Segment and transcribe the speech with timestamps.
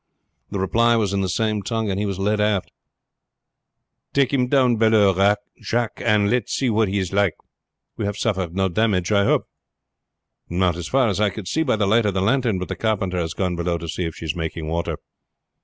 [0.49, 2.71] The reply was in the same tongue, and he was led aft.
[4.15, 5.13] "Take him down below,
[5.61, 7.35] Jacques, and let's see what he is like.
[7.97, 9.47] We have suffered no damage, I hope?"
[10.49, 12.75] "Not as far as I could see by the light of the lantern, but the
[12.75, 14.97] carpenter has gone below to see if she is making water."